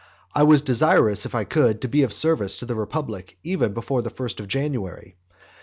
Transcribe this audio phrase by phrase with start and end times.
[0.33, 4.01] I was desirous, if I could, to be of service to the republic even before
[4.01, 5.15] the first of January.